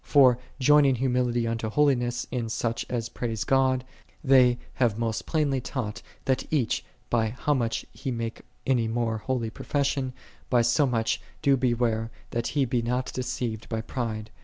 For 0.03 0.39
joining 0.59 0.95
humility 0.95 1.45
unto 1.47 1.69
holiness 1.69 2.25
in 2.31 2.49
such 2.49 2.87
as 2.89 3.07
praise 3.07 3.43
God, 3.43 3.85
they 4.23 4.57
have 4.81 4.97
most 4.97 5.27
plainly 5.27 5.61
taught, 5.61 6.01
that 6.25 6.43
each, 6.51 6.83
by 7.11 7.29
how 7.37 7.53
much 7.53 7.85
he 7.91 8.09
make 8.09 8.41
any 8.65 8.87
more 8.87 9.19
holy 9.19 9.51
profession, 9.51 10.13
by 10.49 10.63
so 10.63 10.87
much 10.87 11.21
do 11.43 11.55
beware 11.55 12.09
that 12.31 12.47
he 12.57 12.65
be 12.65 12.81
not 12.81 13.13
deceived 13.13 13.69
by 13.69 13.81
pride. 13.81 14.31